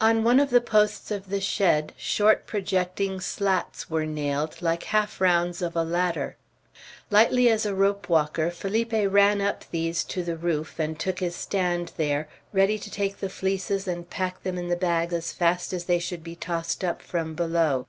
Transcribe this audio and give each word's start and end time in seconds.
On 0.00 0.22
one 0.22 0.38
of 0.38 0.50
the 0.50 0.60
posts 0.60 1.10
of 1.10 1.28
the 1.28 1.40
shed 1.40 1.92
short 1.96 2.46
projecting 2.46 3.18
slats 3.18 3.90
were 3.90 4.06
nailed, 4.06 4.62
like 4.62 4.84
half 4.84 5.20
rounds 5.20 5.60
of 5.60 5.74
a 5.74 5.82
ladder. 5.82 6.36
Lightly 7.10 7.48
as 7.48 7.66
a 7.66 7.74
rope 7.74 8.08
walker 8.08 8.52
Felipe 8.52 8.92
ran 9.12 9.40
up 9.40 9.64
these, 9.72 10.04
to 10.04 10.22
the 10.22 10.36
roof, 10.36 10.78
and 10.78 11.00
took 11.00 11.18
his 11.18 11.34
stand 11.34 11.90
there, 11.96 12.28
ready 12.52 12.78
to 12.78 12.92
take 12.92 13.18
the 13.18 13.28
fleeces 13.28 13.88
and 13.88 14.08
pack 14.08 14.40
them 14.44 14.56
in 14.56 14.68
the 14.68 14.76
bag 14.76 15.12
as 15.12 15.32
fast 15.32 15.72
as 15.72 15.86
they 15.86 15.98
should 15.98 16.22
be 16.22 16.36
tossed 16.36 16.84
up 16.84 17.02
from 17.02 17.34
below. 17.34 17.88